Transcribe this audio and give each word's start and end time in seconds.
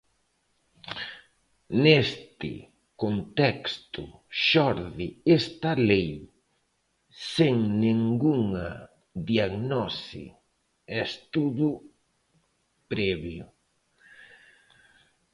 Neste 1.83 2.53
contexto 3.03 4.03
xorde 4.47 5.07
esta 5.39 5.71
lei, 5.89 6.11
sen 7.33 7.55
ningunha 7.83 8.69
diagnose 9.29 10.25
e 10.93 10.95
estudo 11.09 11.67
previo. 12.91 13.45